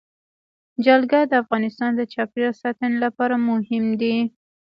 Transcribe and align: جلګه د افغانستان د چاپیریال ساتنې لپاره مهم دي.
جلګه 0.85 1.19
د 1.27 1.33
افغانستان 1.43 1.91
د 1.95 2.01
چاپیریال 2.13 2.55
ساتنې 2.63 2.97
لپاره 3.05 3.35
مهم 3.49 3.85
دي. 4.01 4.15